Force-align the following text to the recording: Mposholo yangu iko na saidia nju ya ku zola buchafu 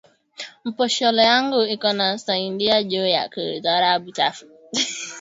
Mposholo 0.65 1.21
yangu 1.31 1.59
iko 1.73 1.89
na 1.99 2.07
saidia 2.23 2.75
nju 2.81 3.03
ya 3.15 3.23
ku 3.33 3.41
zola 3.63 3.91
buchafu 4.03 4.45